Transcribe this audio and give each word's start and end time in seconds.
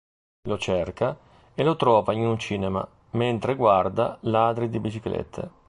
Lo 0.47 0.57
cerca 0.57 1.15
e 1.53 1.63
lo 1.63 1.75
trova 1.75 2.11
in 2.13 2.25
un 2.25 2.39
cinema, 2.39 2.83
mentre 3.11 3.53
guarda 3.55 4.17
"Ladri 4.21 4.67
di 4.67 4.79
biciclette". 4.79 5.51